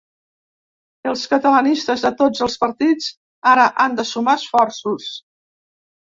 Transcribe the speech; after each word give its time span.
Els 1.09 1.25
catalanistes 1.33 2.05
de 2.05 2.09
tots 2.21 2.41
els 2.45 2.55
partits 2.63 3.09
ara 3.51 3.67
han 3.83 3.99
de 3.99 4.07
sumar 4.13 4.35
esforços. 4.41 5.11